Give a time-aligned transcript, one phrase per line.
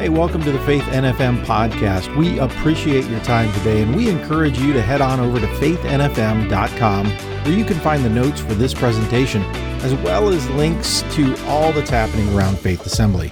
[0.00, 2.16] Hey, welcome to the Faith NFM podcast.
[2.16, 7.06] We appreciate your time today and we encourage you to head on over to faithnfm.com
[7.10, 9.42] where you can find the notes for this presentation
[9.82, 13.30] as well as links to all that's happening around Faith Assembly.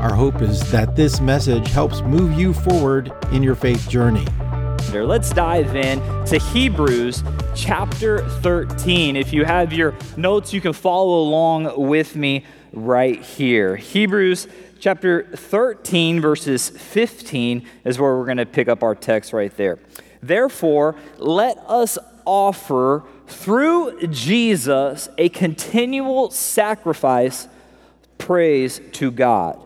[0.00, 4.26] Our hope is that this message helps move you forward in your faith journey.
[4.92, 7.24] Let's dive in to Hebrews
[7.54, 9.16] chapter 13.
[9.16, 12.44] If you have your notes, you can follow along with me
[12.74, 13.76] right here.
[13.76, 14.46] Hebrews
[14.82, 19.78] chapter 13, verses 15 is where we're going to pick up our text right there.
[20.20, 27.46] Therefore, let us offer through Jesus a continual sacrifice,
[28.18, 29.62] praise to God,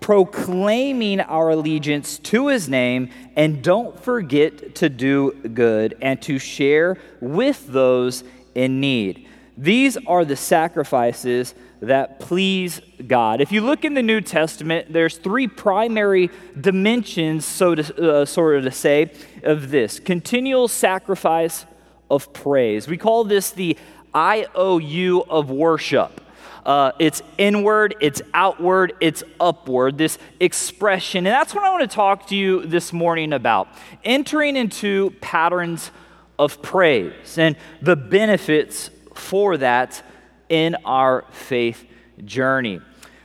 [0.00, 6.98] proclaiming our allegiance to his name, and don't forget to do good and to share
[7.22, 8.22] with those
[8.54, 9.26] in need.
[9.56, 13.40] These are the sacrifices that please God.
[13.40, 18.56] If you look in the New Testament, there's three primary dimensions, so to, uh, sort
[18.56, 21.66] of to say, of this continual sacrifice
[22.08, 22.86] of praise.
[22.86, 23.76] We call this the
[24.14, 26.20] IOU of worship.
[26.64, 31.26] Uh, it's inward, it's outward, it's upward, this expression.
[31.26, 33.66] And that's what I want to talk to you this morning about
[34.04, 35.90] entering into patterns
[36.38, 40.04] of praise and the benefits for that
[40.52, 41.82] in our faith
[42.26, 42.78] journey.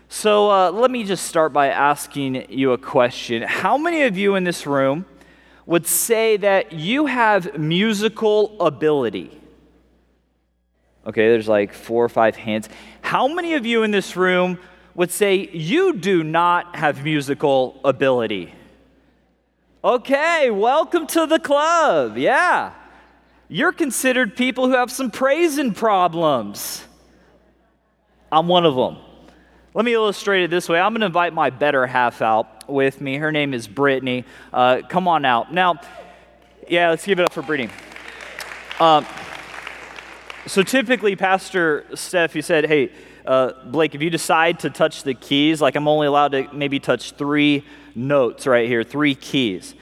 [0.08, 3.42] So uh, let me just start by asking you a question.
[3.42, 5.06] How many of you in this room
[5.66, 9.38] would say that you have musical ability?
[11.06, 12.69] Okay, there's like four or five hands.
[13.02, 14.58] How many of you in this room
[14.95, 18.53] would say you do not have musical ability?
[19.84, 22.17] Okay, welcome to the club.
[22.17, 22.72] Yeah.
[23.50, 26.86] You're considered people who have some praising problems.
[28.31, 28.97] I'm one of them.
[29.73, 30.80] Let me illustrate it this way.
[30.80, 33.17] I'm going to invite my better half out with me.
[33.17, 34.25] Her name is Brittany.
[34.52, 35.53] Uh, come on out.
[35.53, 35.75] Now,
[36.68, 37.72] yeah, let's give it up for Brittany.
[38.79, 39.06] Um,
[40.46, 42.91] so typically, Pastor Steph, you said, hey,
[43.25, 46.80] uh, Blake, if you decide to touch the keys, like I'm only allowed to maybe
[46.80, 47.66] touch three
[47.96, 49.75] notes right here, three keys.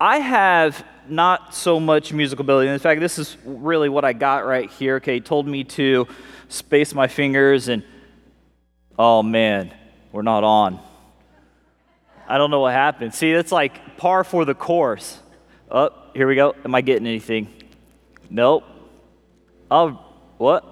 [0.00, 2.70] I have not so much musical ability.
[2.70, 4.96] In fact, this is really what I got right here.
[4.96, 6.06] Okay, he told me to
[6.48, 7.82] space my fingers and
[9.00, 9.72] oh man,
[10.12, 10.78] we're not on.
[12.28, 13.14] I don't know what happened.
[13.14, 15.18] See, that's like par for the course.
[15.70, 16.54] Oh, here we go.
[16.66, 17.48] Am I getting anything?
[18.28, 18.64] Nope.
[19.70, 20.04] Oh,
[20.36, 20.66] what?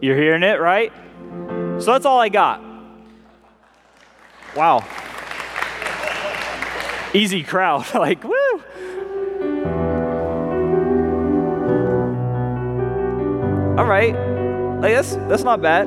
[0.00, 0.92] You're hearing it, right?
[1.80, 2.60] So that's all I got.
[4.56, 4.84] Wow.
[7.14, 7.86] Easy crowd.
[7.94, 8.62] like, woo.
[13.78, 14.12] All right.
[14.80, 15.86] Like that's that's not bad.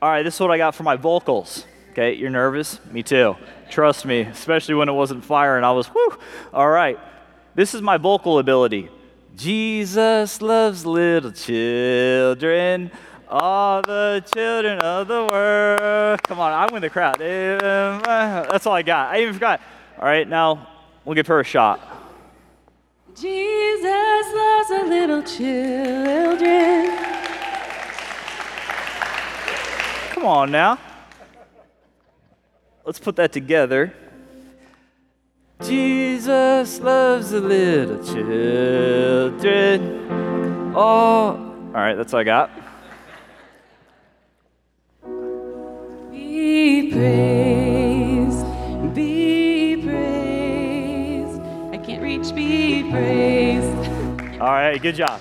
[0.00, 1.66] All right, this is what I got for my vocals.
[1.90, 2.78] Okay, you're nervous?
[2.92, 3.34] Me too.
[3.70, 6.16] Trust me, especially when it wasn't fire and I was whoo.
[6.52, 6.96] All right.
[7.56, 8.88] This is my vocal ability.
[9.34, 12.92] Jesus loves little children
[13.28, 16.22] all the children of the world.
[16.22, 17.18] Come on, I win the crowd.
[17.18, 19.12] That's all I got.
[19.12, 19.60] I even forgot.
[19.98, 20.68] All right, now
[21.04, 22.03] we'll give her a shot.
[23.14, 26.98] Jesus loves the little children.
[30.10, 30.78] Come on now.
[32.84, 33.94] Let's put that together.
[35.62, 39.80] Jesus loves the little children.
[40.74, 42.50] Oh, all right, that's all I got.
[46.10, 47.53] Be praised,
[52.90, 54.40] praised.
[54.40, 55.20] All right, good job.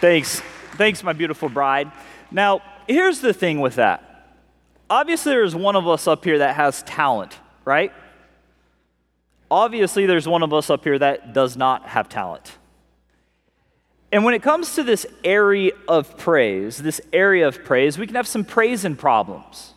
[0.00, 0.40] Thanks.
[0.76, 1.90] Thanks, my beautiful bride.
[2.30, 4.04] Now, here's the thing with that.
[4.90, 7.92] Obviously, there's one of us up here that has talent, right?
[9.50, 12.56] Obviously, there's one of us up here that does not have talent.
[14.10, 18.16] And when it comes to this area of praise, this area of praise, we can
[18.16, 19.74] have some praise and problems.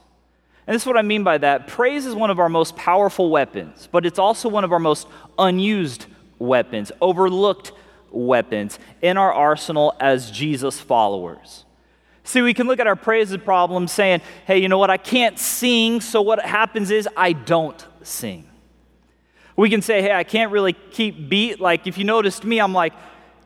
[0.68, 1.68] And this is what I mean by that.
[1.68, 5.08] Praise is one of our most powerful weapons, but it's also one of our most
[5.38, 6.06] unused
[6.40, 7.72] weapons, overlooked
[8.12, 11.66] weapons in our arsenal as Jesus followers.
[12.24, 14.98] See, we can look at our praise and problems saying, hey, you know what, I
[14.98, 18.48] can't sing, so what happens is I don't sing.
[19.56, 21.60] We can say, hey, I can't really keep beat.
[21.60, 22.94] Like, if you noticed me, I'm like,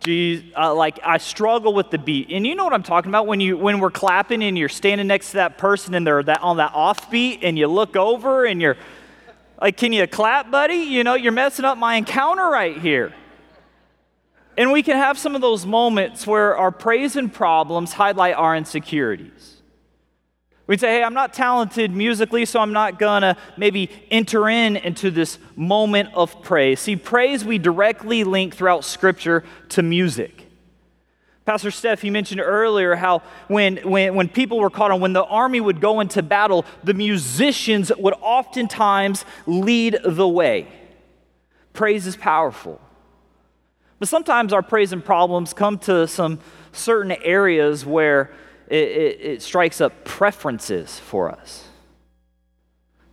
[0.02, 2.30] geez, uh, like I struggle with the beat.
[2.32, 5.08] And you know what I'm talking about when you when we're clapping and you're standing
[5.08, 8.46] next to that person and they're that on that off beat and you look over
[8.46, 8.78] and you're
[9.62, 10.76] like, can you clap, buddy?
[10.76, 13.14] You know, you're messing up my encounter right here.
[14.58, 18.56] And we can have some of those moments where our praise and problems highlight our
[18.56, 19.55] insecurities.
[20.68, 25.12] We'd say, hey, I'm not talented musically, so I'm not gonna maybe enter in into
[25.12, 26.80] this moment of praise.
[26.80, 30.48] See, praise we directly link throughout Scripture to music.
[31.46, 35.24] Pastor Steph, you mentioned earlier how when, when, when people were caught on, when the
[35.24, 40.68] army would go into battle, the musicians would oftentimes lead the way.
[41.74, 42.82] Praise is powerful.
[44.00, 46.40] But sometimes our praise and problems come to some
[46.72, 48.32] certain areas where
[48.68, 51.68] it, it, it strikes up preferences for us.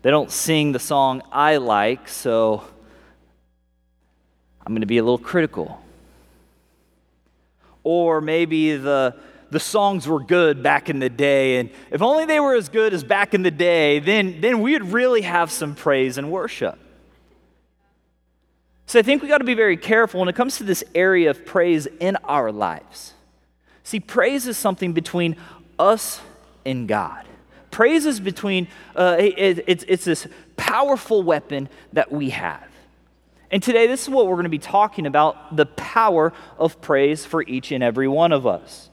[0.03, 2.65] They don't sing the song I like, so
[4.67, 5.81] I'm going to be a little critical.
[7.85, 9.17] Or maybe the,
[9.51, 12.95] the songs were good back in the day, and if only they were as good
[12.95, 16.79] as back in the day, then, then we'd really have some praise and worship.
[18.87, 21.31] So I think we got to be very careful when it comes to this area
[21.31, 23.15] of praise in our lives.
[23.85, 25.37] See, praise is something between
[25.79, 26.21] us
[26.65, 27.27] and God.
[27.71, 32.65] Praise is between, uh, it, it's, it's this powerful weapon that we have.
[33.51, 37.27] And today, this is what we're going to be talking about the power of praise
[37.27, 38.89] for each and every one of us.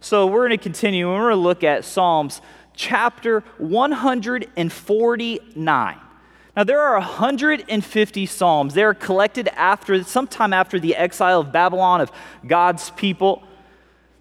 [0.00, 2.42] So, we're going to continue and we're going to look at Psalms
[2.74, 6.00] chapter 149.
[6.56, 8.74] Now, there are 150 Psalms.
[8.74, 12.12] They are collected after, sometime after the exile of Babylon of
[12.46, 13.42] God's people.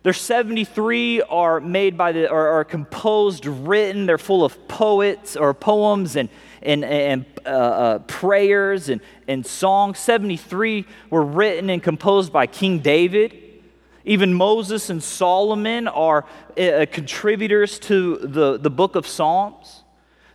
[0.03, 4.05] There's 73 are made by the, or are composed, written.
[4.05, 6.27] They're full of poets or poems and,
[6.61, 9.99] and, and uh, uh, prayers and, and songs.
[9.99, 13.39] 73 were written and composed by King David.
[14.03, 16.25] Even Moses and Solomon are
[16.57, 19.82] uh, contributors to the, the book of Psalms.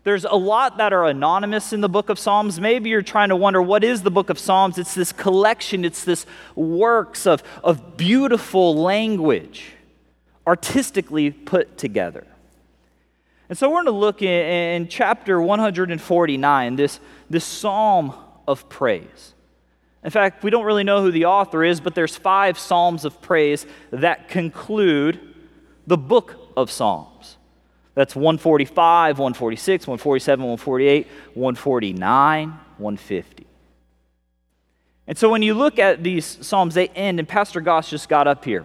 [0.04, 2.60] There's a lot that are anonymous in the book of Psalms.
[2.60, 4.78] Maybe you're trying to wonder what is the book of Psalms?
[4.78, 6.24] It's this collection, it's this
[6.54, 9.72] works of, of beautiful language,
[10.46, 12.26] artistically put together.
[13.48, 18.14] And so we're going to look in, in chapter 149, this, this psalm
[18.46, 19.34] of praise.
[20.04, 23.20] In fact, we don't really know who the author is, but there's five psalms of
[23.20, 25.34] praise that conclude
[25.86, 27.37] the book of Psalms.
[27.98, 33.46] That's 145, 146, 147, 148, 149, 150.
[35.08, 38.28] And so when you look at these Psalms, they end, and Pastor Goss just got
[38.28, 38.64] up here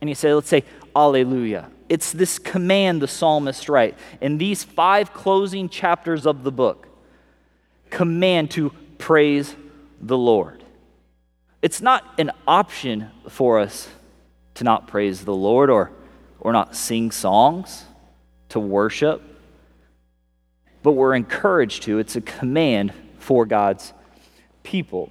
[0.00, 0.64] and he said, let's say,
[0.96, 1.70] Alleluia.
[1.90, 6.88] It's this command the psalmist writes in these five closing chapters of the book.
[7.90, 9.54] Command to praise
[10.00, 10.64] the Lord.
[11.60, 13.86] It's not an option for us
[14.54, 15.90] to not praise the Lord or,
[16.40, 17.84] or not sing songs
[18.50, 19.22] to worship,
[20.82, 21.98] but we're encouraged to.
[21.98, 23.92] It's a command for God's
[24.62, 25.10] people.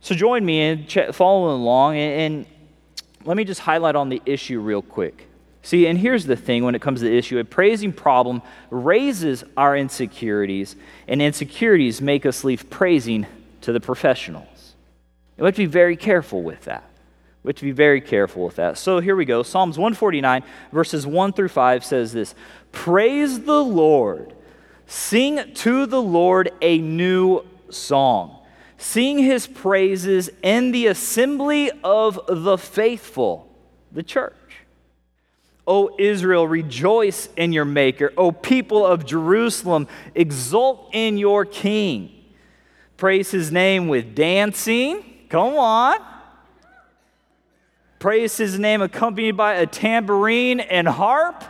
[0.00, 2.46] So join me in following along, and
[3.24, 5.28] let me just highlight on the issue real quick.
[5.62, 9.44] See, and here's the thing when it comes to the issue a praising problem raises
[9.56, 10.74] our insecurities,
[11.06, 13.26] and insecurities make us leave praising
[13.60, 14.74] to the professionals.
[15.36, 16.89] We have to be very careful with that.
[17.42, 18.76] We have to be very careful with that.
[18.76, 19.42] So here we go.
[19.42, 20.42] Psalms 149,
[20.72, 22.34] verses 1 through 5 says this
[22.70, 24.34] Praise the Lord.
[24.86, 28.44] Sing to the Lord a new song.
[28.76, 33.48] Sing his praises in the assembly of the faithful,
[33.92, 34.34] the church.
[35.66, 38.12] O Israel, rejoice in your Maker.
[38.16, 42.10] O people of Jerusalem, exult in your King.
[42.96, 45.04] Praise his name with dancing.
[45.28, 46.00] Come on
[48.00, 51.44] praise his name accompanied by a tambourine and harp.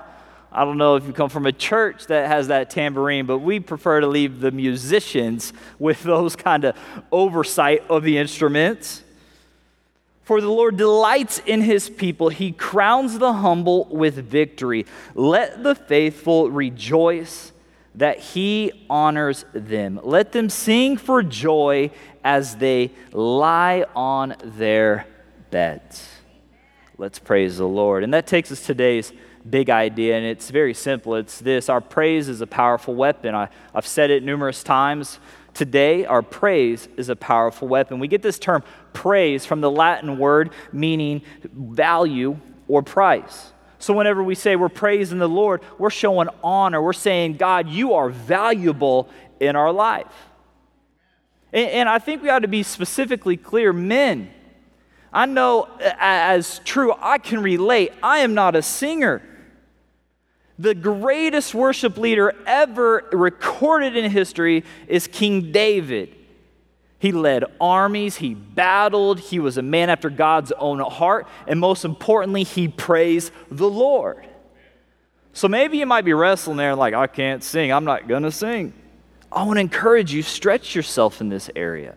[0.50, 3.61] I don't know if you come from a church that has that tambourine, but we
[3.61, 6.76] prefer to leave the musicians with those kind of
[7.12, 9.04] oversight of the instruments.
[10.25, 14.87] For the Lord delights in his people, he crowns the humble with victory.
[15.14, 17.52] Let the faithful rejoice
[17.95, 20.00] that he honors them.
[20.02, 21.92] Let them sing for joy
[22.25, 25.07] as they lie on their
[25.52, 26.19] beds.
[27.00, 28.04] Let's praise the Lord.
[28.04, 29.11] And that takes us today's
[29.49, 31.14] big idea, and it's very simple.
[31.14, 33.35] It's this our praise is a powerful weapon.
[33.35, 35.19] I, I've said it numerous times.
[35.54, 38.00] Today, our praise is a powerful weapon.
[38.00, 41.23] We get this term praise from the Latin word meaning
[41.54, 42.37] value
[42.69, 43.54] or price.
[43.78, 46.83] So, whenever we say we're praising the Lord, we're showing honor.
[46.83, 49.09] We're saying, God, you are valuable
[49.40, 50.12] in our life.
[51.50, 54.30] And, and I think we ought to be specifically clear men
[55.12, 57.93] I know as true, I can relate.
[58.02, 59.23] I am not a singer.
[60.59, 66.14] The greatest worship leader ever recorded in history is King David.
[66.99, 71.87] He led armies, he battled, he was a man after God's own heart, and most
[71.87, 74.26] importantly, he praised the Lord.
[75.33, 78.75] So maybe you might be wrestling there like, I can't sing, I'm not gonna sing.
[79.33, 81.97] I wanna encourage you, stretch yourself in this area.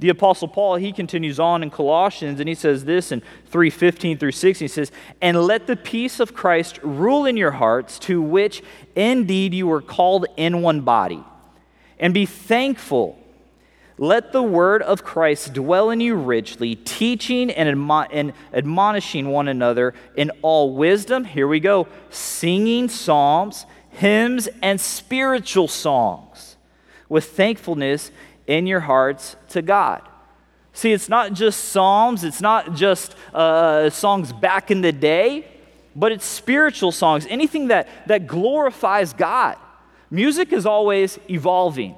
[0.00, 4.32] The apostle Paul, he continues on in Colossians and he says this in 3:15 through
[4.32, 4.90] 16 he says,
[5.20, 8.62] "And let the peace of Christ rule in your hearts, to which
[8.96, 11.22] indeed you were called in one body.
[11.98, 13.18] And be thankful.
[13.98, 17.68] Let the word of Christ dwell in you richly, teaching and,
[18.10, 21.26] and admonishing one another in all wisdom.
[21.26, 26.56] Here we go singing psalms, hymns, and spiritual songs
[27.10, 28.10] with thankfulness
[28.50, 30.02] in your hearts to God.
[30.72, 35.46] See, it's not just psalms, it's not just uh, songs back in the day,
[35.94, 39.56] but it's spiritual songs, anything that, that glorifies God.
[40.10, 41.94] Music is always evolving.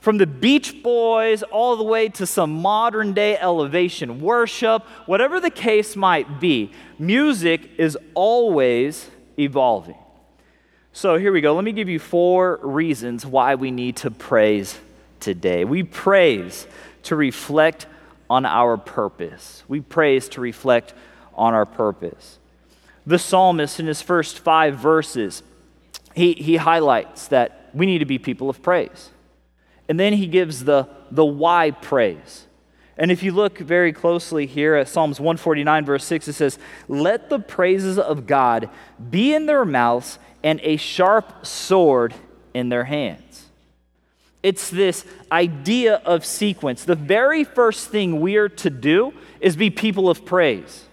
[0.00, 5.50] From the Beach Boys all the way to some modern day elevation worship, whatever the
[5.50, 9.08] case might be, music is always
[9.38, 9.98] evolving.
[10.92, 11.54] So here we go.
[11.54, 14.78] Let me give you four reasons why we need to praise
[15.20, 15.64] today.
[15.64, 16.66] We praise
[17.04, 17.86] to reflect
[18.28, 19.62] on our purpose.
[19.68, 20.94] We praise to reflect
[21.34, 22.38] on our purpose.
[23.06, 25.42] The psalmist, in his first five verses,
[26.14, 29.10] he, he highlights that we need to be people of praise.
[29.88, 32.46] And then he gives the, the why praise.
[32.96, 37.28] And if you look very closely here at Psalms 149, verse 6, it says, Let
[37.28, 38.70] the praises of God
[39.10, 42.14] be in their mouths and a sharp sword
[42.54, 43.23] in their hands.
[44.44, 46.84] It's this idea of sequence.
[46.84, 50.84] The very first thing we are to do is be people of praise.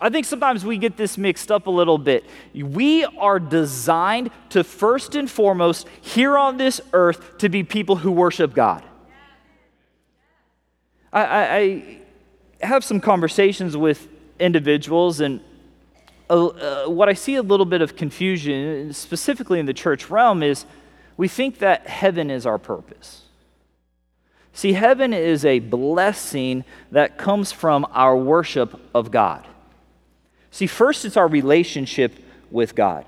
[0.00, 2.24] I think sometimes we get this mixed up a little bit.
[2.54, 8.12] We are designed to first and foremost, here on this earth, to be people who
[8.12, 8.84] worship God.
[11.12, 11.56] I, I,
[12.62, 14.06] I have some conversations with
[14.38, 15.40] individuals, and
[16.30, 20.44] uh, uh, what I see a little bit of confusion, specifically in the church realm,
[20.44, 20.64] is
[21.20, 23.24] we think that heaven is our purpose.
[24.54, 29.46] See, heaven is a blessing that comes from our worship of God.
[30.50, 32.14] See, first it's our relationship
[32.50, 33.04] with God.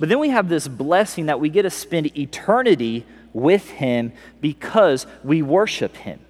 [0.00, 5.06] But then we have this blessing that we get to spend eternity with Him because
[5.22, 6.20] we worship Him.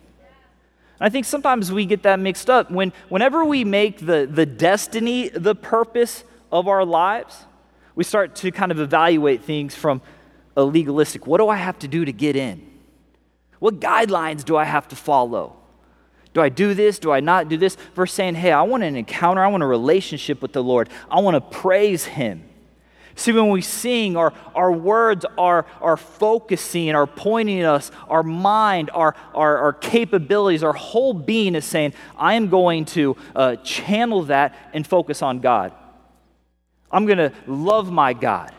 [0.99, 2.73] I think sometimes we get that mixed up.
[2.73, 7.45] When, whenever we make the, the destiny the purpose of our lives,
[7.95, 10.03] we start to kind of evaluate things from
[10.57, 12.71] a legalistic what do I have to do to get in?
[13.59, 15.57] What guidelines do I have to follow?
[16.35, 16.99] Do I do this?
[16.99, 17.77] Do I not do this?
[17.95, 19.43] Versus saying, hey, I want an encounter.
[19.43, 20.89] I want a relationship with the Lord.
[21.11, 22.45] I want to praise Him.
[23.17, 28.91] See, when we sing, our, our words are, are focusing, are pointing us, our mind,
[28.93, 34.25] our, our, our capabilities, our whole being is saying, I am going to uh, channel
[34.25, 35.73] that and focus on God.
[36.91, 38.53] I'm going to love my God.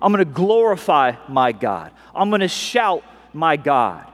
[0.00, 1.92] I'm going to glorify my God.
[2.14, 4.06] I'm going to shout my God.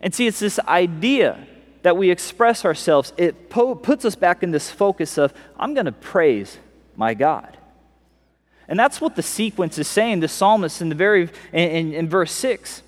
[0.00, 1.46] And see, it's this idea
[1.82, 5.86] that we express ourselves, it po- puts us back in this focus of, I'm going
[5.86, 6.58] to praise
[6.96, 7.56] my God.
[8.68, 12.08] And that's what the sequence is saying, the psalmist in the very in, in, in
[12.08, 12.82] verse 6,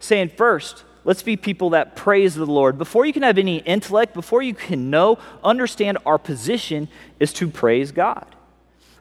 [0.00, 2.78] saying, first, let's be people that praise the Lord.
[2.78, 6.88] Before you can have any intellect, before you can know, understand our position
[7.20, 8.26] is to praise God.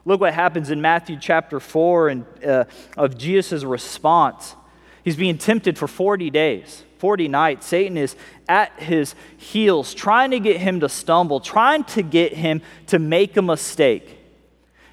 [0.06, 2.66] Look what happens in Matthew chapter 4 and, uh,
[2.98, 4.56] of Jesus' response.
[5.04, 6.84] He's being tempted for 40 days.
[6.98, 8.16] 40 nights, Satan is
[8.48, 13.38] at his heels, trying to get him to stumble, trying to get him to make
[13.38, 14.20] a mistake.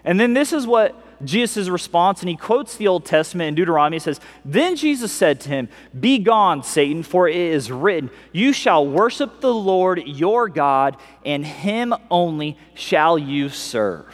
[0.05, 3.97] And then this is what Jesus' response, and he quotes the Old Testament in Deuteronomy.
[3.97, 8.53] He says, Then Jesus said to him, Be gone, Satan, for it is written, You
[8.53, 10.97] shall worship the Lord your God,
[11.27, 14.07] and him only shall you serve.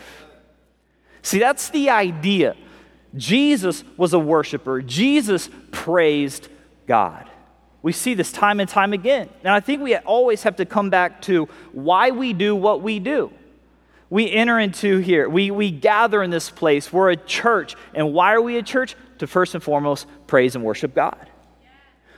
[1.25, 2.54] See, that's the idea.
[3.16, 6.49] Jesus was a worshiper, Jesus praised
[6.87, 7.28] God.
[7.83, 9.28] We see this time and time again.
[9.43, 12.99] And I think we always have to come back to why we do what we
[12.99, 13.33] do.
[14.11, 16.93] We enter into here, we, we gather in this place.
[16.93, 17.75] We're a church.
[17.95, 18.95] And why are we a church?
[19.19, 21.31] To first and foremost praise and worship God.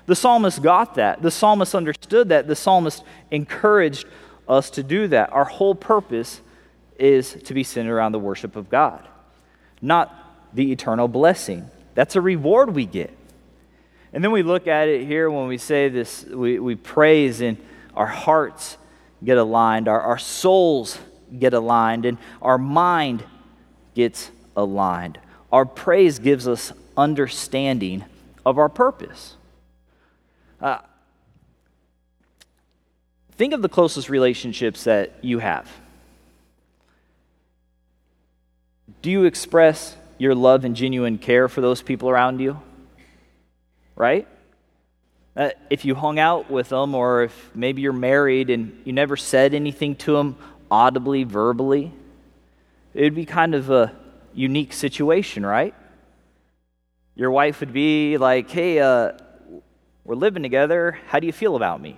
[0.06, 1.22] The psalmist got that.
[1.22, 2.48] The psalmist understood that.
[2.48, 4.06] The psalmist encouraged
[4.48, 5.32] us to do that.
[5.32, 6.40] Our whole purpose
[6.98, 9.06] is to be centered around the worship of God,
[9.80, 10.14] not
[10.54, 11.68] the eternal blessing.
[11.94, 13.16] That's a reward we get.
[14.12, 17.58] And then we look at it here when we say this, we, we praise and
[17.94, 18.78] our hearts
[19.22, 20.98] get aligned, our, our souls
[21.38, 23.24] get aligned, and our mind
[23.94, 25.18] gets aligned.
[25.52, 28.04] Our praise gives us understanding
[28.44, 29.36] of our purpose.
[30.60, 30.78] Uh,
[33.32, 35.70] think of the closest relationships that you have.
[39.06, 42.60] Do you express your love and genuine care for those people around you?
[43.94, 44.26] Right?
[45.36, 49.16] Uh, if you hung out with them, or if maybe you're married and you never
[49.16, 50.36] said anything to them
[50.72, 51.92] audibly, verbally,
[52.94, 53.94] it would be kind of a
[54.34, 55.76] unique situation, right?
[57.14, 59.12] Your wife would be like, hey, uh,
[60.04, 60.98] we're living together.
[61.06, 61.96] How do you feel about me?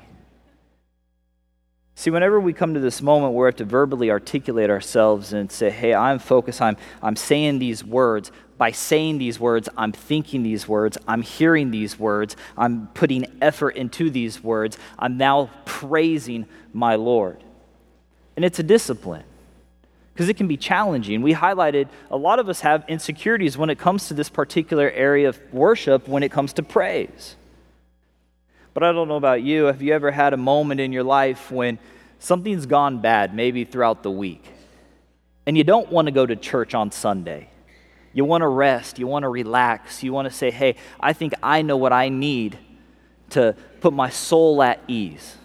[1.98, 5.50] See, whenever we come to this moment where we have to verbally articulate ourselves and
[5.50, 8.30] say, hey, I'm focused, I'm, I'm saying these words.
[8.56, 13.70] By saying these words, I'm thinking these words, I'm hearing these words, I'm putting effort
[13.70, 17.42] into these words, I'm now praising my Lord.
[18.36, 19.24] And it's a discipline
[20.14, 21.20] because it can be challenging.
[21.20, 25.30] We highlighted a lot of us have insecurities when it comes to this particular area
[25.30, 27.34] of worship, when it comes to praise.
[28.74, 29.64] But I don't know about you.
[29.64, 31.78] Have you ever had a moment in your life when
[32.18, 34.44] something's gone bad, maybe throughout the week,
[35.46, 37.48] and you don't want to go to church on Sunday?
[38.12, 41.34] You want to rest, you want to relax, you want to say, hey, I think
[41.42, 42.58] I know what I need
[43.30, 45.36] to put my soul at ease.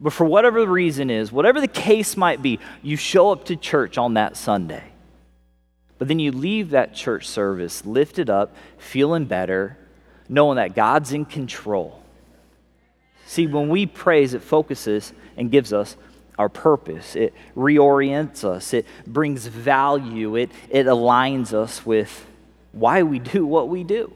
[0.00, 3.56] But for whatever the reason is, whatever the case might be, you show up to
[3.56, 4.84] church on that Sunday.
[5.98, 9.76] But then you leave that church service lifted up, feeling better,
[10.28, 11.97] knowing that God's in control.
[13.28, 15.98] See, when we praise, it focuses and gives us
[16.38, 17.14] our purpose.
[17.14, 22.26] It reorients us, it brings value, it, it aligns us with
[22.72, 24.10] why we do what we do.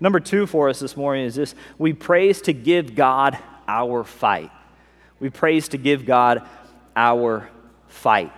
[0.00, 3.38] Number two for us this morning is this we praise to give God
[3.68, 4.50] our fight.
[5.20, 6.42] We praise to give God
[6.96, 7.48] our
[7.86, 8.32] fight.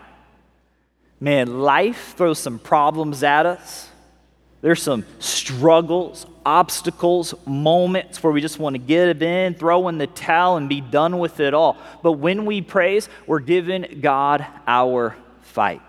[1.21, 3.89] Man, life throws some problems at us.
[4.61, 9.99] There's some struggles, obstacles, moments where we just want to get it in, throw in
[9.99, 11.77] the towel, and be done with it all.
[12.03, 15.83] But when we praise, we're giving God our fight.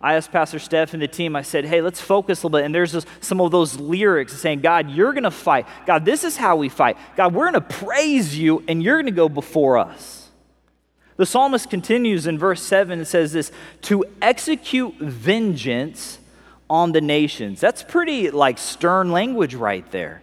[0.00, 2.64] I asked Pastor Steph and the team, I said, hey, let's focus a little bit.
[2.64, 5.66] And there's some of those lyrics saying, God, you're going to fight.
[5.86, 6.96] God, this is how we fight.
[7.16, 10.30] God, we're going to praise you, and you're going to go before us.
[11.16, 16.18] The psalmist continues in verse 7 and says this to execute vengeance
[16.70, 17.60] on the nations.
[17.60, 20.22] That's pretty like stern language right there.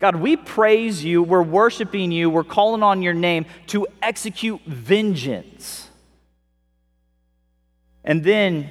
[0.00, 5.88] God, we praise you, we're worshiping you, we're calling on your name to execute vengeance.
[8.04, 8.68] And then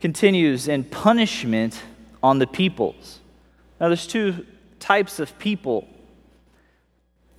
[0.00, 1.82] continues in punishment
[2.22, 3.20] on the peoples.
[3.80, 4.46] Now, there's two
[4.78, 5.88] types of people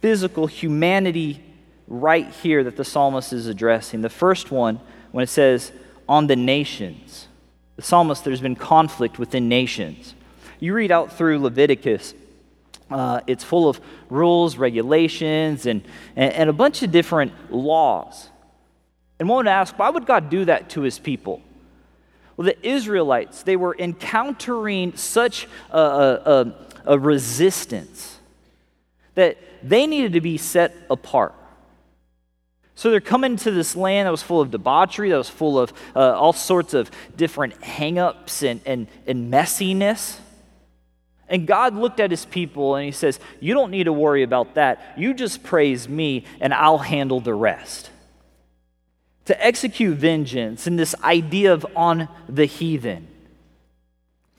[0.02, 1.42] physical humanity
[1.88, 4.02] right here that the psalmist is addressing.
[4.02, 4.80] The first one,
[5.12, 5.72] when it says,
[6.08, 7.28] on the nations.
[7.76, 10.16] The psalmist, there's been conflict within nations.
[10.60, 12.14] You read out through Leviticus,
[12.90, 15.84] uh, it's full of rules, regulations, and,
[16.16, 18.30] and, and, a bunch of different laws.
[19.20, 21.42] And one would ask, why would God do that to his people?
[22.38, 26.54] Well, the Israelites, they were encountering such a, a,
[26.86, 28.20] a resistance
[29.16, 31.34] that they needed to be set apart.
[32.76, 35.72] So they're coming to this land that was full of debauchery, that was full of
[35.96, 40.20] uh, all sorts of different hangups and, and, and messiness.
[41.30, 44.56] And God looked at his people and he says, You don't need to worry about
[44.56, 44.94] that.
[44.98, 47.90] You just praise me and I'll handle the rest.
[49.26, 53.08] To execute vengeance and this idea of on the heathen.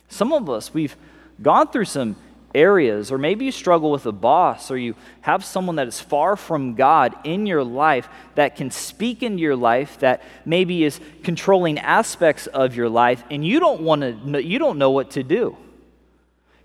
[0.08, 0.94] Some of us, we've
[1.42, 2.16] gone through some
[2.56, 6.36] areas, or maybe you struggle with a boss, or you have someone that is far
[6.36, 11.78] from God in your life that can speak into your life, that maybe is controlling
[11.78, 15.56] aspects of your life, and you don't want to, you don't know what to do.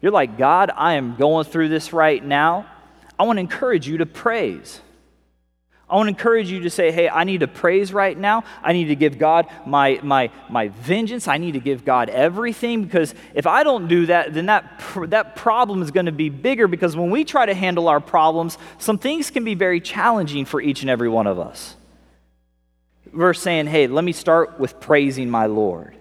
[0.02, 2.66] You're like, God, I am going through this right now.
[3.20, 4.82] I want to encourage you to praise.
[5.92, 8.46] I want to encourage you to say, hey, I need to praise right now.
[8.64, 11.28] I need to give God my, my, my vengeance.
[11.28, 15.36] I need to give God everything because if I don't do that, then that, that
[15.36, 18.98] problem is going to be bigger because when we try to handle our problems, some
[18.98, 21.76] things can be very challenging for each and every one of us.
[23.12, 25.98] We're saying, hey, let me start with praising my Lord.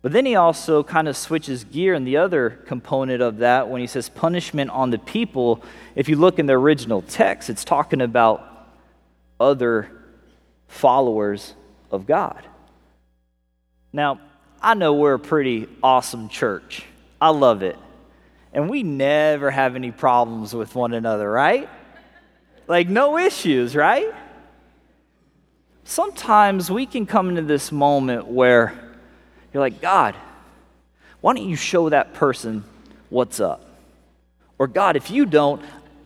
[0.00, 3.80] But then he also kind of switches gear in the other component of that when
[3.80, 5.64] he says punishment on the people.
[5.96, 8.52] If you look in the original text, it's talking about
[9.40, 9.90] other
[10.68, 11.54] followers
[11.90, 12.44] of God.
[13.92, 14.20] Now,
[14.60, 16.84] I know we're a pretty awesome church.
[17.20, 17.78] I love it.
[18.52, 21.68] And we never have any problems with one another, right?
[22.66, 24.12] Like, no issues, right?
[25.84, 28.74] Sometimes we can come into this moment where
[29.52, 30.16] you're like, God,
[31.20, 32.64] why don't you show that person
[33.08, 33.62] what's up?
[34.58, 35.62] Or, God, if you don't,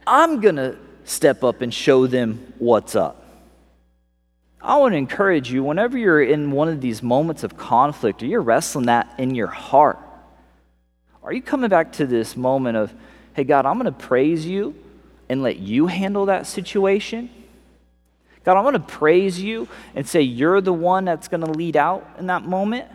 [0.07, 3.20] I'm going to step up and show them what's up.
[4.63, 8.27] I want to encourage you whenever you're in one of these moments of conflict or
[8.27, 9.99] you're wrestling that in your heart,
[11.23, 12.93] are you coming back to this moment of,
[13.35, 14.75] hey, God, I'm going to praise you
[15.29, 17.31] and let you handle that situation?
[18.45, 21.77] God, I'm going to praise you and say you're the one that's going to lead
[21.77, 22.87] out in that moment.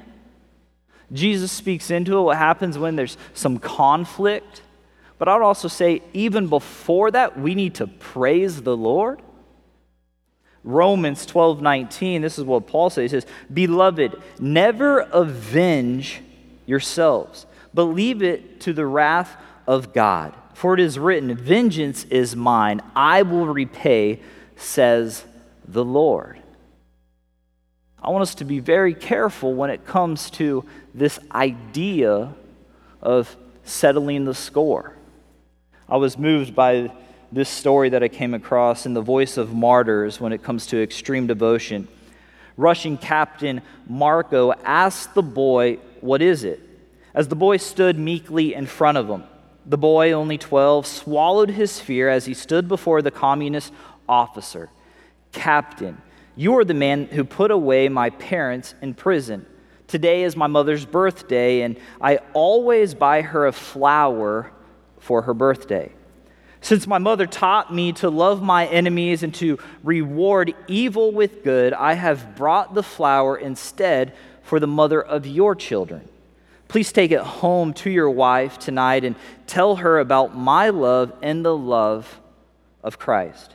[1.14, 4.62] Jesus speaks into it what happens when there's some conflict.
[5.18, 9.22] But I would also say, even before that, we need to praise the Lord.
[10.66, 13.12] Romans 12 19, this is what Paul says.
[13.12, 16.22] He says, Beloved, never avenge
[16.66, 20.34] yourselves, but leave it to the wrath of God.
[20.56, 24.20] For it is written, Vengeance is mine, I will repay,
[24.56, 25.24] says
[25.68, 26.40] the Lord.
[28.02, 32.34] I want us to be very careful when it comes to this idea
[33.02, 34.94] of settling the score.
[35.88, 36.92] I was moved by
[37.32, 40.82] this story that I came across in the voice of martyrs when it comes to
[40.82, 41.88] extreme devotion.
[42.58, 46.62] Russian captain Marco asked the boy, What is it?
[47.14, 49.24] As the boy stood meekly in front of him,
[49.66, 53.74] the boy, only 12, swallowed his fear as he stood before the communist
[54.08, 54.70] officer.
[55.32, 56.02] Captain,
[56.36, 59.46] you are the man who put away my parents in prison.
[59.88, 64.52] Today is my mother's birthday, and I always buy her a flower
[65.00, 65.92] for her birthday.
[66.66, 71.74] Since my mother taught me to love my enemies and to reward evil with good,
[71.74, 76.10] I have brought the flower instead for the mother of your children.
[76.68, 81.46] Please take it home to your wife tonight and tell her about my love and
[81.46, 82.20] the love
[82.84, 83.54] of Christ.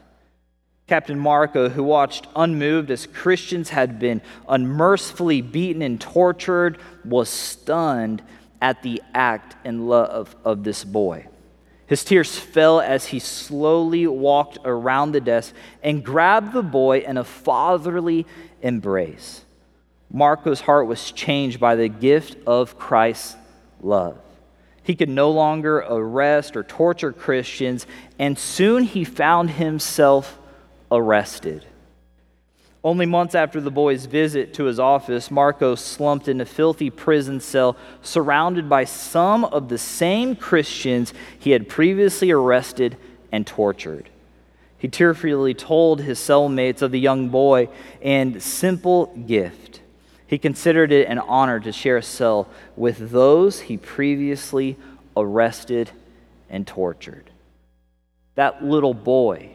[0.87, 8.23] Captain Marco, who watched unmoved as Christians had been unmercifully beaten and tortured, was stunned
[8.63, 11.27] at the act and love of this boy.
[11.91, 17.19] His tears fell as he slowly walked around the desk and grabbed the boy in
[17.19, 18.29] a fatherly
[18.63, 19.45] embrace.
[20.09, 23.35] Marco's heart was changed by the gift of Christ's
[23.81, 24.17] love.
[24.85, 27.89] He could no longer arrest or torture Christians,
[28.21, 30.39] and soon he found himself
[30.93, 31.67] arrested.
[32.83, 37.41] Only months after the boy's visit to his office, Marco slumped in a filthy prison
[37.41, 42.97] cell surrounded by some of the same Christians he had previously arrested
[43.31, 44.09] and tortured.
[44.79, 47.69] He tearfully told his cellmates of the young boy
[48.01, 49.83] and simple gift.
[50.27, 54.79] He considered it an honor to share a cell with those he previously
[55.15, 55.91] arrested
[56.49, 57.29] and tortured.
[58.37, 59.51] That little boy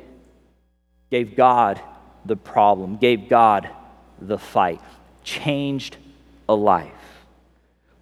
[1.10, 1.82] gave God
[2.26, 3.70] the problem, gave God
[4.20, 4.82] the fight,
[5.24, 5.98] changed
[6.50, 6.92] a life.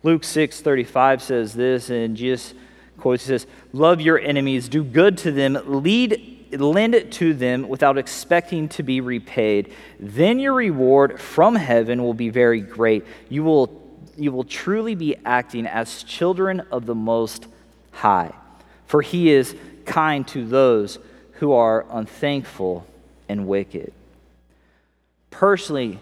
[0.04, 2.54] Luke 6 35 says this, and Jesus
[2.98, 7.68] quotes, he says, Love your enemies, do good to them, lead, lend it to them
[7.68, 9.74] without expecting to be repaid.
[10.00, 13.06] Then your reward from heaven will be very great.
[13.30, 13.82] You will,
[14.18, 17.48] you will truly be acting as children of the Most
[17.92, 18.34] High,
[18.86, 19.56] for He is
[19.86, 21.00] kind to those
[21.34, 22.86] who are unthankful
[23.28, 23.92] and wicked
[25.34, 26.00] personally,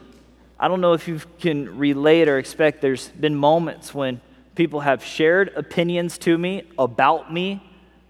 [0.60, 4.22] I don't know if you can relate or expect, there's been moments when
[4.56, 7.64] people have shared opinions to me about me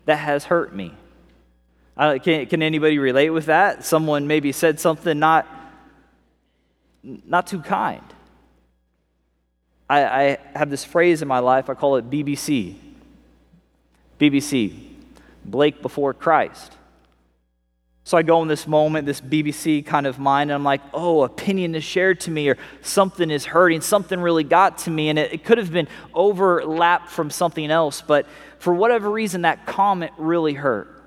[0.06, 0.94] that has hurt me.
[1.96, 3.86] Uh, can, can anybody relate with that?
[3.86, 5.48] Someone maybe said something not,
[7.04, 8.04] not too kind.
[9.88, 12.76] I, I have this phrase in my life, I call it BBC.
[14.20, 14.74] BBC,
[15.46, 16.74] Blake before Christ.
[18.04, 21.22] So I go in this moment, this BBC kind of mind, and I'm like, oh,
[21.22, 25.20] opinion is shared to me, or something is hurting, something really got to me, and
[25.20, 28.26] it, it could have been overlapped from something else, but
[28.58, 30.98] for whatever reason, that comment really hurt.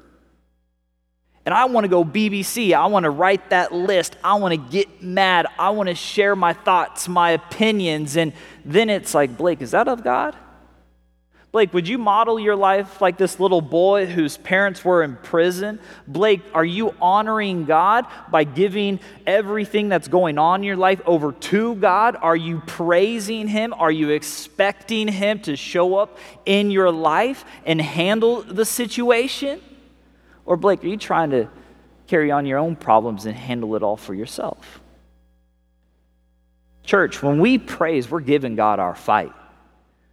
[1.47, 2.73] And I want to go BBC.
[2.73, 4.17] I want to write that list.
[4.25, 5.47] I want to get mad.
[5.59, 8.17] I want to share my thoughts, my opinions.
[8.17, 8.33] And
[8.65, 10.35] then it's like, Blake, is that of God?
[11.55, 15.79] Blake, would you model your life like this little boy whose parents were in prison?
[16.09, 21.31] Blake, are you honoring God by giving everything that's going on in your life over
[21.31, 22.17] to God?
[22.17, 23.73] Are you praising Him?
[23.73, 29.61] Are you expecting Him to show up in your life and handle the situation?
[30.47, 31.49] Or, Blake, are you trying to
[32.09, 34.81] carry on your own problems and handle it all for yourself?
[36.83, 39.31] Church, when we praise, we're giving God our fight.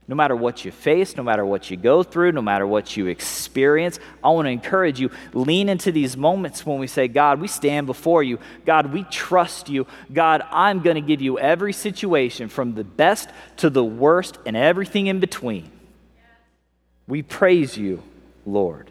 [0.08, 3.08] No matter what you face, no matter what you go through, no matter what you
[3.08, 7.48] experience, I want to encourage you lean into these moments when we say, God, we
[7.48, 8.40] stand before you.
[8.66, 9.88] God, we trust you.
[10.12, 14.58] God, I'm going to give you every situation from the best to the worst and
[14.58, 15.72] everything in between.
[17.08, 18.04] We praise you,
[18.46, 18.90] Lord.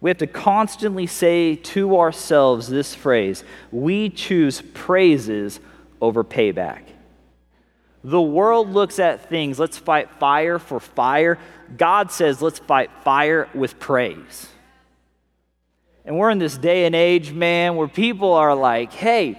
[0.00, 5.60] We have to constantly say to ourselves this phrase we choose praises
[6.00, 6.82] over payback.
[8.04, 11.38] The world looks at things, let's fight fire for fire.
[11.76, 14.48] God says, let's fight fire with praise.
[16.04, 19.38] And we're in this day and age, man, where people are like, hey,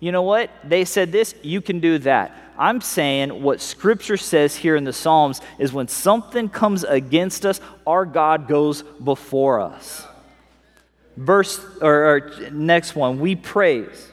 [0.00, 0.50] you know what?
[0.62, 2.36] They said this, you can do that.
[2.58, 7.60] I'm saying what Scripture says here in the Psalms is when something comes against us,
[7.86, 10.06] our God goes before us.
[11.16, 14.12] Verse or, or next one, we praise.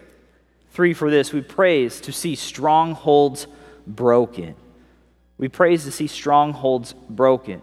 [0.72, 3.48] Three for this, we praise to see strongholds
[3.88, 4.56] broken.
[5.38, 7.62] We praise to see strongholds broken.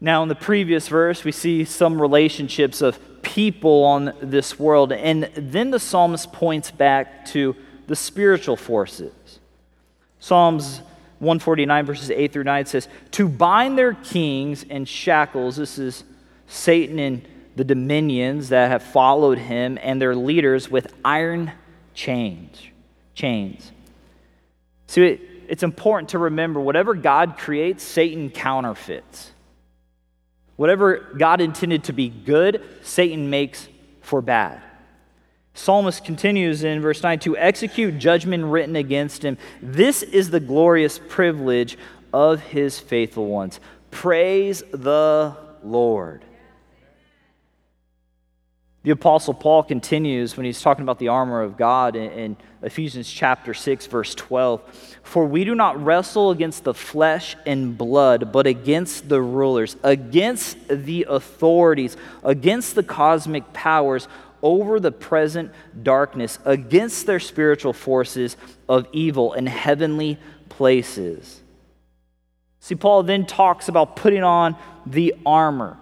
[0.00, 5.30] Now, in the previous verse, we see some relationships of people on this world, and
[5.34, 9.40] then the psalmist points back to the spiritual forces.
[10.20, 10.80] Psalms
[11.18, 16.04] 149, verses 8 through 9 says, To bind their kings in shackles, this is
[16.46, 21.52] Satan and the dominions that have followed him and their leaders with iron
[21.94, 22.62] chains.
[23.14, 23.72] Chains.
[24.94, 29.32] See, it, it's important to remember whatever God creates, Satan counterfeits.
[30.54, 33.66] Whatever God intended to be good, Satan makes
[34.02, 34.62] for bad.
[35.52, 39.36] Psalmist continues in verse 9 to execute judgment written against him.
[39.60, 41.76] This is the glorious privilege
[42.12, 43.58] of his faithful ones.
[43.90, 46.24] Praise the Lord.
[48.84, 53.10] The Apostle Paul continues when he's talking about the armor of God in, in, Ephesians
[53.10, 54.98] chapter 6, verse 12.
[55.02, 60.56] For we do not wrestle against the flesh and blood, but against the rulers, against
[60.68, 64.06] the authorities, against the cosmic powers
[64.42, 65.50] over the present
[65.82, 68.36] darkness, against their spiritual forces
[68.68, 70.18] of evil in heavenly
[70.50, 71.40] places.
[72.60, 75.78] See, Paul then talks about putting on the armor.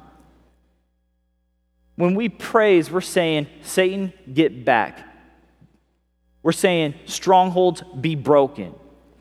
[2.02, 5.06] When we praise, we're saying, Satan, get back.
[6.42, 8.74] We're saying, strongholds be broken.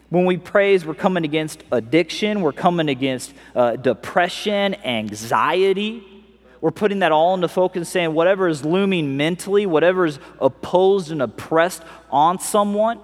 [0.10, 6.04] When we praise, we're coming against addiction, we're coming against uh, depression, anxiety.
[6.60, 11.22] We're putting that all into focus, saying whatever is looming mentally, whatever is opposed and
[11.22, 13.00] oppressed on someone,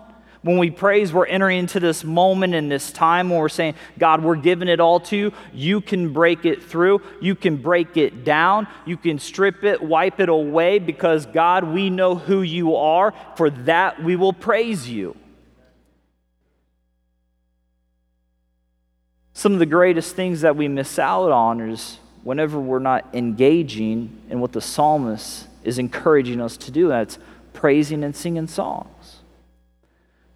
[0.48, 4.24] when we praise, we're entering into this moment in this time when we're saying, God,
[4.24, 5.34] we're giving it all to you.
[5.54, 7.02] You can break it through.
[7.22, 8.68] You can break it down.
[8.86, 13.14] You can strip it, wipe it away because, God, we know who you are.
[13.36, 15.18] For that, we will praise you.
[19.34, 24.22] Some of the greatest things that we miss out on is whenever we're not engaging
[24.30, 26.88] in what the psalmist is encouraging us to do.
[26.88, 27.20] That's
[27.54, 29.20] praising and singing songs.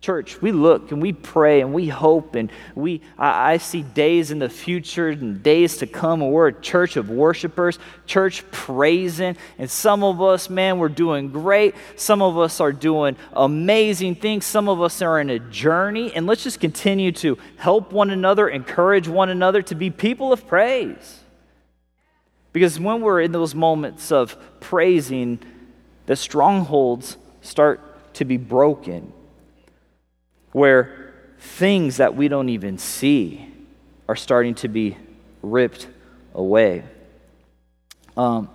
[0.02, 4.32] Church, we look and we pray and we hope and we I, I, see days
[4.32, 9.38] in the future and days to come and we're a church of worshipers, church praising.
[9.60, 11.76] And some of us, man, we're doing great.
[11.98, 14.44] Some of us are doing amazing things.
[14.44, 16.12] Some of us are in a journey.
[16.16, 20.48] And let's just continue to help one another, encourage one another to be people of
[20.48, 21.20] praise.
[22.54, 25.38] Because when we're in those moments of praising,
[26.08, 29.14] the strongholds start to be broken
[30.52, 33.48] where things that we don't even see
[34.08, 34.98] are starting to be
[35.42, 35.88] ripped
[36.34, 36.84] away.
[38.18, 38.50] Um,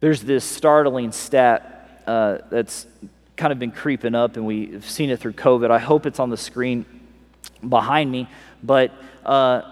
[0.00, 2.86] there's this startling stat uh, that's
[3.36, 5.70] kind of been creeping up, and we've seen it through COVID.
[5.70, 6.84] I hope it's on the screen
[7.68, 8.28] behind me,
[8.62, 8.92] but
[9.24, 9.62] uh,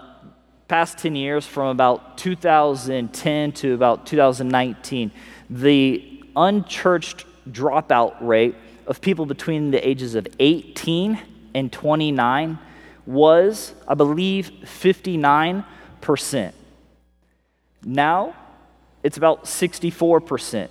[0.67, 5.11] past 10 years, from about 2010 to about 2019,
[5.49, 8.55] the unchurched dropout rate
[8.87, 11.19] of people between the ages of 18
[11.53, 12.57] and 29
[13.05, 16.53] was, I believe, 59%.
[17.83, 18.35] Now,
[19.03, 20.69] it's about 64%.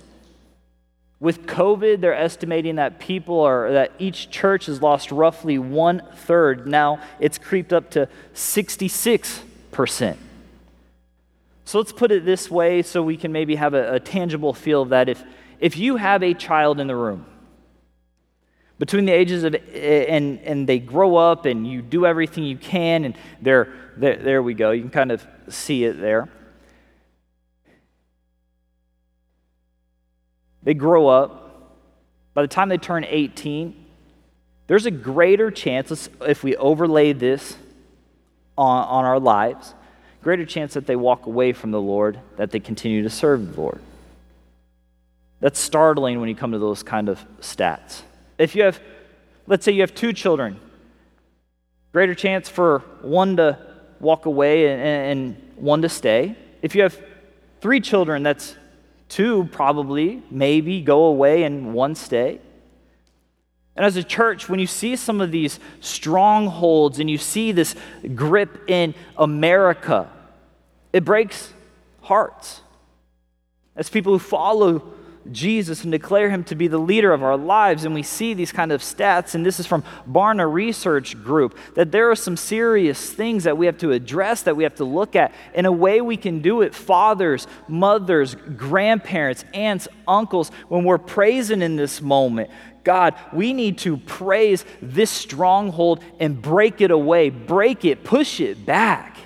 [1.19, 6.67] With COVID, they're estimating that people are, that each church has lost roughly one third.
[6.67, 10.17] Now it's creeped up to 66%.
[11.65, 14.83] So let's put it this way so we can maybe have a, a tangible feel
[14.83, 15.09] of that.
[15.09, 15.23] If,
[15.59, 17.25] if you have a child in the room,
[18.79, 22.57] between the ages of eh, and and they grow up and you do everything you
[22.57, 24.71] can and there there, there we go.
[24.71, 26.29] You can kind of see it there.
[30.61, 31.43] They grow up.
[32.33, 33.85] By the time they turn 18
[34.67, 37.55] there's a greater chance if we overlay this
[38.57, 39.73] on, on our lives
[40.21, 43.61] greater chance that they walk away from the lord that they continue to serve the
[43.61, 43.79] lord.
[45.39, 48.01] That's startling when you come to those kind of stats
[48.37, 48.79] if you have,
[49.45, 50.59] let's say you have two children,
[51.91, 53.57] greater chance for one to
[53.99, 56.35] walk away and, and one to stay.
[56.61, 56.99] If you have
[57.59, 58.55] Three children, that's
[59.09, 62.39] two probably, maybe go away and one stay.
[63.75, 67.75] And as a church, when you see some of these strongholds and you see this
[68.15, 70.09] grip in America,
[70.93, 71.53] it breaks
[72.01, 72.61] hearts.
[73.75, 74.93] As people who follow
[75.31, 77.85] Jesus and declare him to be the leader of our lives.
[77.85, 81.91] And we see these kind of stats, and this is from Barna Research Group, that
[81.91, 85.15] there are some serious things that we have to address, that we have to look
[85.15, 85.33] at.
[85.53, 91.61] In a way, we can do it fathers, mothers, grandparents, aunts, uncles, when we're praising
[91.61, 92.49] in this moment.
[92.83, 98.65] God, we need to praise this stronghold and break it away, break it, push it
[98.65, 99.17] back.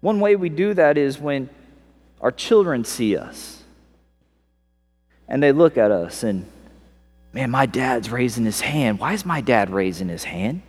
[0.00, 1.48] One way we do that is when
[2.26, 3.62] our children see us
[5.28, 6.44] and they look at us and,
[7.32, 8.98] man, my dad's raising his hand.
[8.98, 10.62] Why is my dad raising his hand?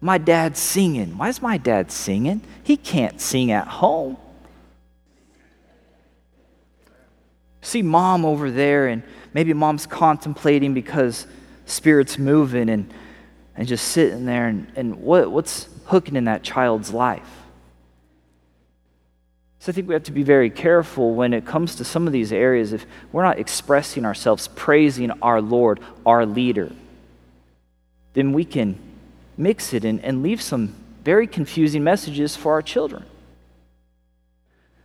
[0.00, 1.18] My dad's singing.
[1.18, 2.42] Why is my dad singing?
[2.62, 4.16] He can't sing at home.
[7.60, 9.02] See mom over there, and
[9.32, 11.26] maybe mom's contemplating because
[11.66, 12.94] spirit's moving and,
[13.56, 17.43] and just sitting there, and, and what, what's hooking in that child's life?
[19.64, 22.12] So I think we have to be very careful when it comes to some of
[22.12, 26.70] these areas if we're not expressing ourselves, praising our Lord, our leader,
[28.12, 28.78] then we can
[29.38, 33.06] mix it and, and leave some very confusing messages for our children.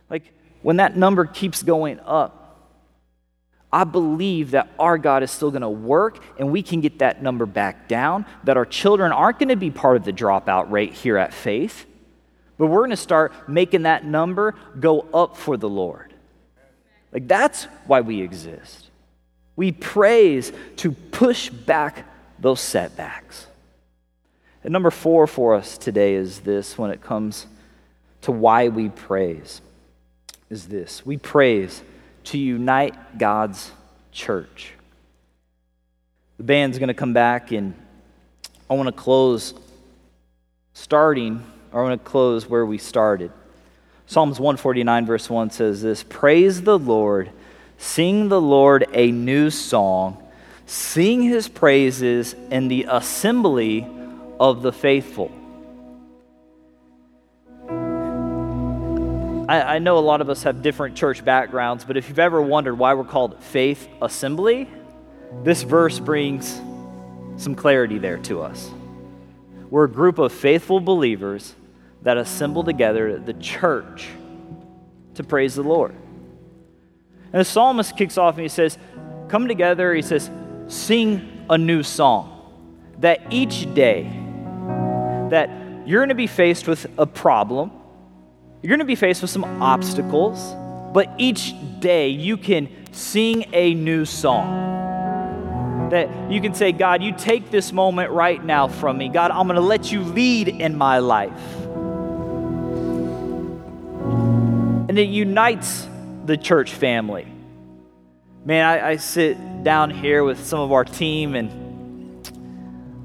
[0.08, 2.72] Like when that number keeps going up,
[3.70, 7.22] I believe that our God is still going to work and we can get that
[7.22, 10.94] number back down, that our children aren't going to be part of the dropout rate
[10.94, 11.84] here at Faith
[12.60, 16.12] but we're going to start making that number go up for the Lord.
[17.10, 18.90] Like that's why we exist.
[19.56, 22.06] We praise to push back
[22.38, 23.46] those setbacks.
[24.62, 27.46] And number four for us today is this when it comes
[28.20, 29.62] to why we praise
[30.50, 31.82] is this we praise
[32.24, 33.72] to unite God's
[34.12, 34.74] church.
[36.36, 37.72] The band's going to come back, and
[38.68, 39.54] I want to close
[40.74, 41.42] starting
[41.72, 43.30] I want to close where we started.
[44.06, 47.30] Psalms 149, verse 1 says this Praise the Lord,
[47.78, 50.20] sing the Lord a new song,
[50.66, 53.86] sing his praises in the assembly
[54.40, 55.30] of the faithful.
[59.48, 62.42] I, I know a lot of us have different church backgrounds, but if you've ever
[62.42, 64.68] wondered why we're called Faith Assembly,
[65.44, 66.60] this verse brings
[67.36, 68.70] some clarity there to us.
[69.70, 71.54] We're a group of faithful believers
[72.02, 74.08] that assemble together the church
[75.14, 75.94] to praise the Lord.
[77.32, 78.78] And the psalmist kicks off and he says,
[79.28, 80.28] Come together, he says,
[80.66, 82.36] sing a new song.
[82.98, 84.02] That each day
[85.30, 85.48] that
[85.86, 87.70] you're going to be faced with a problem,
[88.62, 90.54] you're going to be faced with some obstacles,
[90.92, 95.88] but each day you can sing a new song.
[95.90, 99.08] That you can say, God, you take this moment right now from me.
[99.08, 101.32] God, I'm going to let you lead in my life.
[104.90, 105.86] And it unites
[106.26, 107.24] the church family.
[108.44, 112.28] Man, I, I, sit down here with some of our team and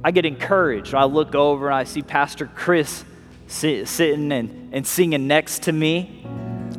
[0.03, 0.95] I get encouraged.
[0.95, 3.05] I look over and I see Pastor Chris
[3.45, 6.25] sit, sitting and, and singing next to me.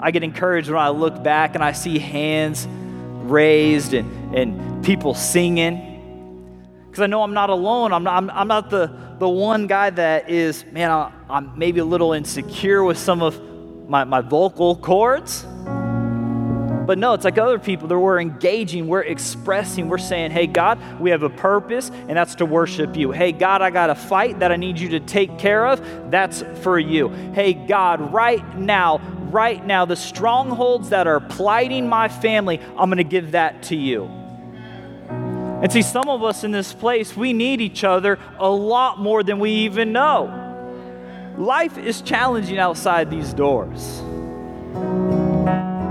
[0.01, 5.14] I get encouraged when I look back and I see hands raised and, and people
[5.14, 6.83] singing.
[6.88, 7.92] Because I know I'm not alone.
[7.92, 8.90] I'm not, I'm, I'm not the,
[9.21, 13.40] the one guy that is, man, I, I'm maybe a little insecure with some of
[13.88, 15.46] my, my vocal cords.
[16.87, 20.79] But no, it's like other people that we're engaging, we're expressing, we're saying, hey, God,
[21.01, 23.11] we have a purpose, and that's to worship you.
[23.11, 26.11] Hey, God, I got a fight that I need you to take care of.
[26.12, 27.09] That's for you.
[27.09, 28.99] Hey, God, right now,
[29.31, 33.77] right now, the strongholds that are plighting my family, I'm going to give that to
[33.77, 34.05] you.
[34.05, 39.25] And see, some of us in this place, we need each other a lot more
[39.25, 40.46] than we even know.
[41.38, 44.00] Life is challenging outside these doors.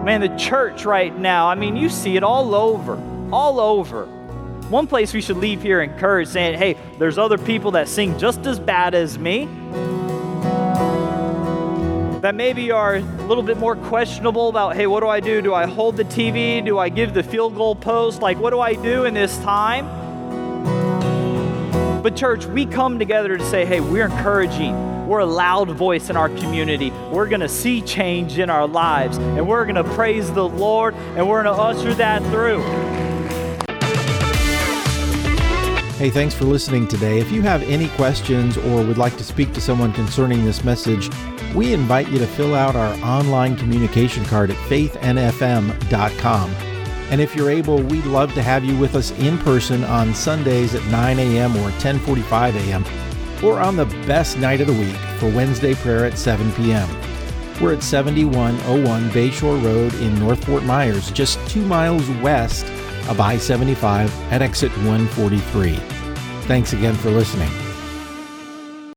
[0.03, 2.99] Man, the church right now, I mean, you see it all over,
[3.31, 4.05] all over.
[4.69, 8.47] One place we should leave here encouraged saying, hey, there's other people that sing just
[8.47, 9.45] as bad as me.
[12.21, 15.43] That maybe are a little bit more questionable about, hey, what do I do?
[15.43, 16.65] Do I hold the TV?
[16.65, 18.19] Do I give the field goal post?
[18.19, 19.85] Like, what do I do in this time?
[22.01, 26.17] But, church, we come together to say, hey, we're encouraging we're a loud voice in
[26.17, 26.91] our community.
[27.11, 30.95] We're going to see change in our lives, and we're going to praise the Lord,
[31.15, 32.61] and we're going to usher that through.
[35.97, 37.19] Hey, thanks for listening today.
[37.19, 41.09] If you have any questions or would like to speak to someone concerning this message,
[41.55, 46.49] we invite you to fill out our online communication card at faithnfm.com.
[47.11, 50.75] And if you're able, we'd love to have you with us in person on Sundays
[50.75, 51.55] at 9 a.m.
[51.57, 52.83] or 10:45 a.m.
[53.43, 56.89] or on the best night of the week for Wednesday prayer at 7 p.m.
[57.61, 62.65] We're at 7101 Bayshore Road in North Fort Myers, just 2 miles west
[63.07, 65.75] of I-75 at exit 143.
[66.47, 67.64] Thanks again for listening.